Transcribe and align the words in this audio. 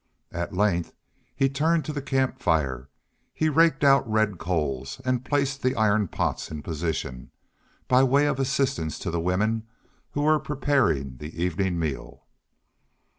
At 0.31 0.51
length 0.51 0.95
he 1.35 1.47
turned 1.47 1.85
to 1.85 1.93
the 1.93 2.01
camp 2.01 2.39
fire; 2.41 2.89
he 3.35 3.49
raked 3.49 3.83
out 3.83 4.09
red 4.09 4.39
coals, 4.39 4.99
and 5.05 5.23
placed 5.23 5.61
the 5.61 5.75
iron 5.75 6.07
pots 6.07 6.49
in 6.49 6.63
position, 6.63 7.29
by 7.87 8.01
way 8.01 8.25
of 8.25 8.39
assistance 8.39 8.97
to 8.97 9.11
the 9.11 9.19
women 9.21 9.67
who 10.13 10.23
were 10.23 10.39
preparing 10.39 11.17
the 11.17 11.39
evening 11.43 11.77
meal. 11.77 12.25